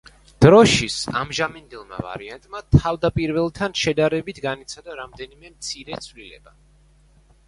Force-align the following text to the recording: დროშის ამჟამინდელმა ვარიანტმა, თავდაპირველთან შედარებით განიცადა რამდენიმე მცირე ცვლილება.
დროშის 0.43 0.93
ამჟამინდელმა 1.19 1.99
ვარიანტმა, 2.05 2.61
თავდაპირველთან 2.75 3.75
შედარებით 3.81 4.39
განიცადა 4.47 4.97
რამდენიმე 5.01 5.53
მცირე 5.59 6.01
ცვლილება. 6.07 6.55